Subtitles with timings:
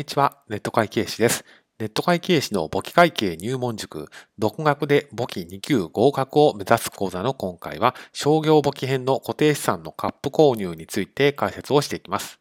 [0.00, 1.44] こんにちは、ネット会計士です。
[1.78, 12.40] ネット会計士の簿記会計入門塾、独学で簿記2級合格を目指す講座の今回は、商業簿記編の固定資産のカップ購入について解説をしていきます。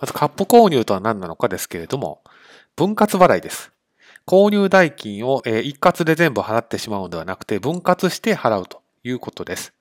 [0.00, 2.24] まず、カップ購入とは何なのかですけれども、
[2.74, 3.70] 分割払いです。
[4.26, 9.74] 購入代金を一括で全部払ってしまうのではなくて、分割して払うということです。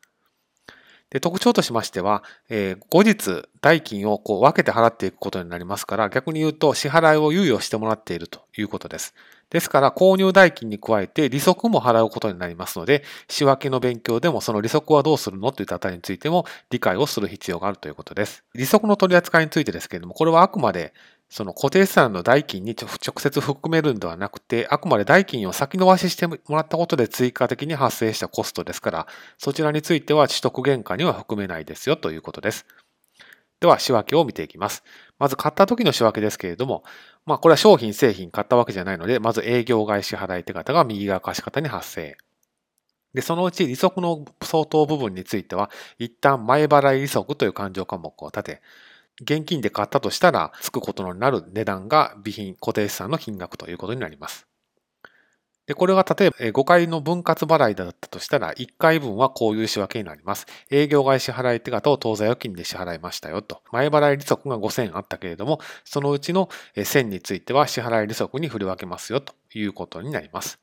[1.13, 9.13] で特徴としましては、えー、後日代金をこう分けて払っていくことになりますから、逆に言うと支払いを猶予してもらっているということです。
[9.51, 18.43] ですから、購入代金に加えて利息も払うことになりますので、仕分けの勉強でもその利息はどうするのといったあたりについても理解をする必要があるということです。
[18.55, 20.95] 利息の取り扱いについてですけれども、これはあくまで
[21.33, 22.87] その固定資産の代金に直
[23.17, 29.07] 接含めるんではなくて、あくまで代金を先延ばししてもらったことで追加的に発生したコストですから、
[29.39, 32.67] そちらについては取得原価には含めないですよということです。
[33.59, 34.83] では、仕分けを見ていきます。
[35.17, 36.83] まず買った時の仕分けですけれども、
[37.25, 42.15] まあこれは商品、製品買ったわけじゃないので、まず営業外支払い手形が右側貸方に発生。
[43.15, 48.61] で、そのうち利息の相当部分については、一旦前払い利息という勘定科目を立て、
[49.21, 54.47] 現金で買ったとしたら、つくことになる値段が備品、固定資産の金額ということになります。
[55.65, 60.45] で、これが例えば5回の分割払いだったとしたら、1回分はこういう仕分けになります。
[60.69, 63.61] 営業外支払い手形を当座預金で支払いましたよと。
[63.71, 70.59] 前払い利息が5000あったけれども、そのうちの1000については支払い利息に振り分けますよということになります。